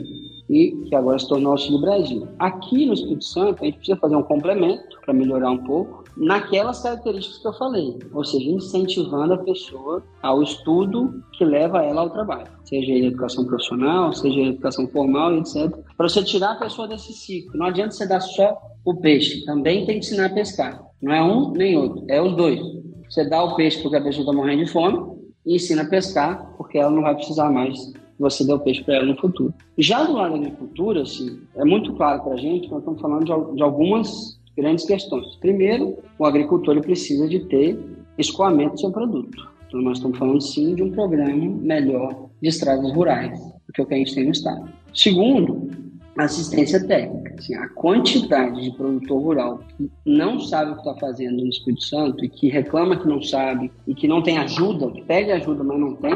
[0.48, 2.28] e que agora se tornou Auxílio Brasil.
[2.38, 6.82] Aqui no Espírito Santo, a gente precisa fazer um complemento para melhorar um pouco naquelas
[6.82, 12.10] características que eu falei, ou seja, incentivando a pessoa ao estudo que leva ela ao
[12.10, 15.74] trabalho, seja ele educação profissional, seja ele educação formal, etc.
[15.96, 17.58] Para você tirar a pessoa desse ciclo.
[17.58, 20.82] Não adianta você dar só o peixe, também tem que ensinar a pescar.
[21.00, 22.60] Não é um nem outro, é os dois.
[23.08, 24.98] Você dá o peixe porque a pessoa está morrendo de fome
[25.44, 29.06] e ensina a pescar porque ela não vai precisar mais você o peixe para ela
[29.06, 29.52] no futuro.
[29.76, 33.00] Já do lado da agricultura, assim, é muito claro para a gente que nós estamos
[33.00, 35.36] falando de, de algumas grandes questões.
[35.36, 37.78] Primeiro, o agricultor precisa de ter
[38.16, 39.50] escoamento do seu produto.
[39.66, 43.86] Então, nós estamos falando sim de um programa melhor de estradas rurais do que o
[43.86, 44.68] que a gente tem no estado.
[44.94, 45.68] Segundo,
[46.16, 47.34] assistência técnica.
[47.38, 51.84] Assim, a quantidade de produtor rural que não sabe o que está fazendo no Espírito
[51.84, 55.64] Santo e que reclama que não sabe e que não tem ajuda, que pede ajuda,
[55.64, 56.12] mas não tem,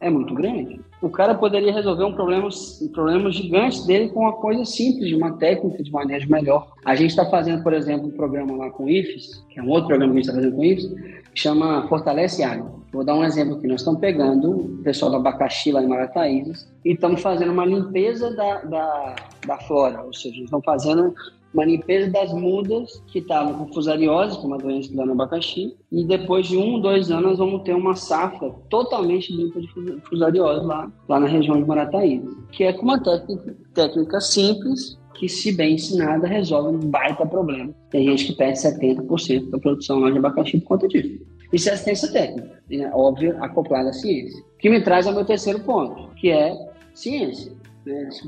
[0.00, 0.80] é muito grande.
[1.04, 2.48] O cara poderia resolver um problema,
[2.80, 6.72] um problema gigante dele com uma coisa simples, de uma técnica de manejo melhor.
[6.82, 9.68] A gente está fazendo, por exemplo, um programa lá com o IFES, que é um
[9.68, 10.94] outro programa que a gente está fazendo com o IFES,
[11.34, 12.72] que chama Fortalece Água.
[12.90, 13.66] Vou dar um exemplo aqui.
[13.66, 18.34] Nós estamos pegando o pessoal do abacaxi lá em Marataízes e estamos fazendo uma limpeza
[18.34, 21.14] da, da, da flora, ou seja, estamos fazendo
[21.54, 25.12] uma limpeza das mudas que estavam com fusariose, que é uma doença que dá no
[25.12, 30.66] abacaxi, e depois de um, dois anos vamos ter uma safra totalmente limpa de fusariose
[30.66, 35.52] lá, lá na região de Marataízes, que é com uma técnica, técnica simples, que, se
[35.52, 37.72] bem ensinada, resolve um baita problema.
[37.88, 41.24] Tem gente que perde 70% da produção lá de abacaxi por conta disso.
[41.52, 42.90] Isso é assistência técnica, né?
[42.92, 44.42] óbvio, acoplada à ciência.
[44.58, 46.52] Que me traz ao meu terceiro ponto, que é
[46.92, 47.52] ciência.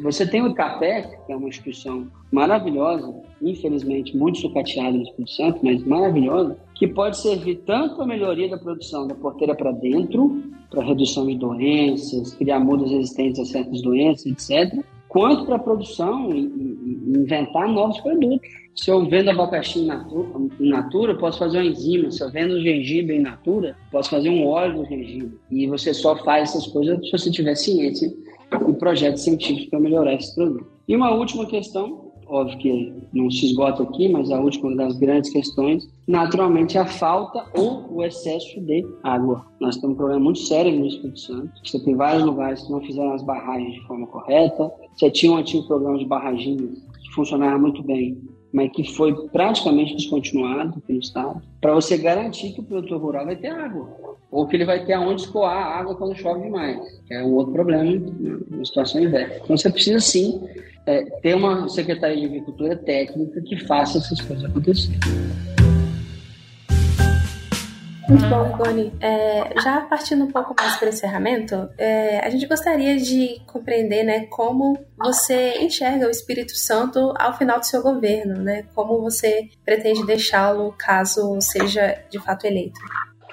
[0.03, 5.61] Você tem o ICAPEC, que é uma instituição maravilhosa, infelizmente muito sucateada no Espírito Santo,
[5.63, 10.85] mas maravilhosa, que pode servir tanto para melhoria da produção da porteira para dentro, para
[10.85, 16.41] redução de doenças, criar mudas resistentes a certas doenças, etc., quanto para a produção e,
[16.41, 18.47] e, inventar novos produtos.
[18.75, 20.29] Se eu vendo abacaxi in natura,
[20.61, 22.11] in natura, posso fazer uma enzima.
[22.11, 25.39] Se eu vendo gengibre in natura, posso fazer um óleo do gengibre.
[25.51, 28.13] E você só faz essas coisas se você tiver ciência
[28.69, 30.67] e projetos científicos para melhorar esse produto.
[30.89, 35.31] E uma última questão óbvio que não se esgota aqui, mas a última das grandes
[35.31, 39.47] questões, naturalmente, é a falta ou o excesso de água.
[39.61, 41.51] Nós temos um problema muito sério no Espírito Santo.
[41.65, 44.71] Você tem vários lugares que não fizeram as barragens de forma correta.
[44.95, 48.21] Você tinha um antigo programa de barraginhas que funcionava muito bem,
[48.57, 53.37] mas que foi praticamente descontinuado pelo Estado, para você garantir que o produtor rural vai
[53.37, 53.87] ter água,
[54.31, 57.35] ou que ele vai ter aonde escoar a água quando chove demais, que é um
[57.35, 57.85] outro problema
[58.49, 59.43] na situação inversa.
[59.45, 60.41] Então você precisa sim
[60.87, 65.01] é, ter uma Secretaria de Agricultura técnica que faça essas coisas acontecerem.
[68.09, 68.93] Muito bom, Igone.
[69.01, 74.05] É, já partindo um pouco mais para o encerramento, é, a gente gostaria de compreender
[74.05, 78.65] né, como você enxerga o Espírito Santo ao final do seu governo, né?
[78.75, 82.79] Como você pretende deixá-lo caso seja de fato eleito.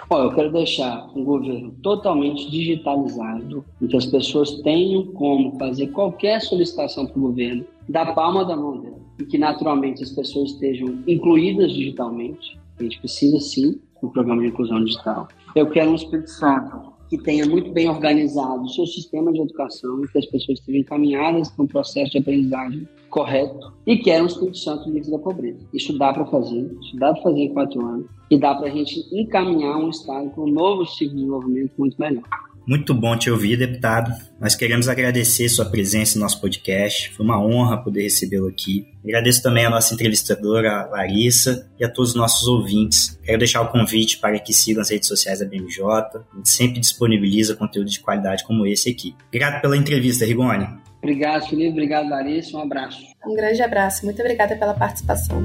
[0.10, 5.88] Bom, eu quero deixar um governo totalmente digitalizado, em que as pessoas tenham como fazer
[5.88, 10.52] qualquer solicitação para o governo da palma da mão dela, e que naturalmente as pessoas
[10.52, 12.60] estejam incluídas digitalmente.
[12.80, 15.30] A gente precisa sim do programa de inclusão digital.
[15.56, 20.02] Eu quero um Espírito Santo que tenha muito bem organizado o seu sistema de educação
[20.12, 24.58] que as pessoas estejam encaminhadas para um processo de aprendizagem correto e quero um Espírito
[24.58, 25.60] Santo livre da pobreza.
[25.74, 28.72] Isso dá para fazer, isso dá para fazer em quatro anos e dá para a
[28.72, 32.24] gente encaminhar um Estado para um novo ciclo de desenvolvimento muito melhor.
[32.66, 34.14] Muito bom te ouvir, deputado.
[34.40, 37.10] Nós queremos agradecer sua presença no nosso podcast.
[37.12, 38.88] Foi uma honra poder recebê-lo aqui.
[39.04, 43.20] Agradeço também a nossa entrevistadora, Larissa, e a todos os nossos ouvintes.
[43.24, 45.84] Quero deixar o convite para que sigam as redes sociais da BMJ.
[45.84, 49.14] A gente sempre disponibiliza conteúdo de qualidade como esse aqui.
[49.28, 50.68] Obrigado pela entrevista, Rigoni.
[51.02, 51.72] Obrigado, Felipe.
[51.72, 52.58] Obrigado, Larissa.
[52.58, 53.04] Um abraço.
[53.26, 54.06] Um grande abraço.
[54.06, 55.42] Muito obrigada pela participação.